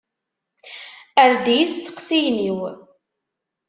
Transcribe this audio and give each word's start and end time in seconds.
Err-d 1.23 1.45
i 1.55 1.55
yisteqsiyen-iw. 1.59 2.59